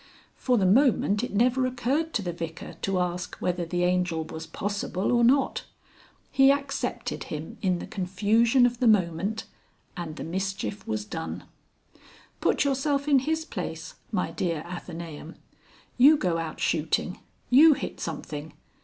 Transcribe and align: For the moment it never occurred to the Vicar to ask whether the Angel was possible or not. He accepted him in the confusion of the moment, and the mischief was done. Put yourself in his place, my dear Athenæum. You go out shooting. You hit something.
For 0.35 0.57
the 0.57 0.65
moment 0.65 1.23
it 1.23 1.31
never 1.31 1.67
occurred 1.67 2.11
to 2.15 2.23
the 2.23 2.33
Vicar 2.33 2.73
to 2.81 2.97
ask 2.99 3.35
whether 3.35 3.67
the 3.67 3.83
Angel 3.83 4.23
was 4.23 4.47
possible 4.47 5.11
or 5.11 5.23
not. 5.23 5.65
He 6.31 6.51
accepted 6.51 7.25
him 7.25 7.59
in 7.61 7.77
the 7.77 7.85
confusion 7.85 8.65
of 8.65 8.79
the 8.79 8.87
moment, 8.87 9.43
and 9.95 10.15
the 10.15 10.23
mischief 10.23 10.87
was 10.87 11.05
done. 11.05 11.43
Put 12.39 12.63
yourself 12.63 13.07
in 13.07 13.19
his 13.19 13.45
place, 13.45 13.93
my 14.11 14.31
dear 14.31 14.63
Athenæum. 14.65 15.35
You 15.99 16.17
go 16.17 16.39
out 16.39 16.59
shooting. 16.59 17.19
You 17.51 17.73
hit 17.75 17.99
something. 17.99 18.53